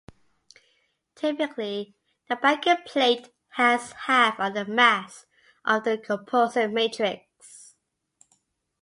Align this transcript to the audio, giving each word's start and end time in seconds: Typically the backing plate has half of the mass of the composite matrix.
Typically 1.13 1.93
the 2.27 2.35
backing 2.35 2.77
plate 2.87 3.29
has 3.49 3.91
half 4.07 4.39
of 4.39 4.55
the 4.55 4.65
mass 4.65 5.27
of 5.63 5.83
the 5.83 5.95
composite 5.95 6.71
matrix. 6.71 7.75